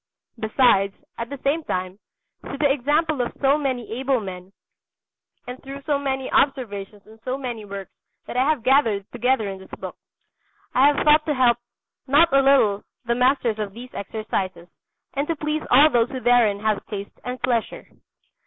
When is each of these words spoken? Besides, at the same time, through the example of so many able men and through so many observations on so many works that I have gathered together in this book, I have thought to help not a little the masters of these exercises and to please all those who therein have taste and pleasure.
Besides, 0.39 0.95
at 1.19 1.29
the 1.29 1.37
same 1.43 1.63
time, 1.63 1.99
through 2.41 2.57
the 2.57 2.71
example 2.73 3.21
of 3.21 3.33
so 3.39 3.55
many 3.55 3.91
able 3.99 4.19
men 4.19 4.51
and 5.45 5.61
through 5.61 5.83
so 5.83 5.99
many 5.99 6.27
observations 6.31 7.03
on 7.05 7.19
so 7.23 7.37
many 7.37 7.65
works 7.65 7.91
that 8.25 8.35
I 8.35 8.49
have 8.49 8.63
gathered 8.63 9.05
together 9.11 9.47
in 9.47 9.59
this 9.59 9.69
book, 9.79 9.95
I 10.73 10.87
have 10.87 11.05
thought 11.05 11.23
to 11.27 11.35
help 11.35 11.59
not 12.07 12.33
a 12.33 12.41
little 12.41 12.83
the 13.05 13.13
masters 13.13 13.59
of 13.59 13.73
these 13.75 13.93
exercises 13.93 14.67
and 15.13 15.27
to 15.27 15.35
please 15.35 15.61
all 15.69 15.91
those 15.91 16.09
who 16.09 16.19
therein 16.19 16.61
have 16.61 16.83
taste 16.87 17.19
and 17.23 17.39
pleasure. 17.39 17.85